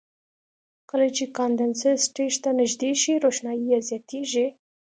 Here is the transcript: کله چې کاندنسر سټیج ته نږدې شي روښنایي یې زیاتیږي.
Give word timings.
کله 0.89 1.07
چې 1.15 1.23
کاندنسر 1.37 1.93
سټیج 2.07 2.33
ته 2.43 2.49
نږدې 2.59 2.91
شي 3.01 3.13
روښنایي 3.25 3.63
یې 3.71 3.79
زیاتیږي. 3.89 4.47